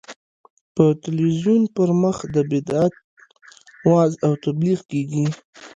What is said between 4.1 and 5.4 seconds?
او تبلیغ کېږي.